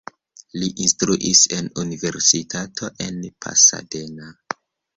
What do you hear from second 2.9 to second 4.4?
en Pasadena.